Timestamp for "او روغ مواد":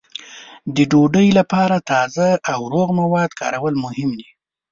2.53-3.29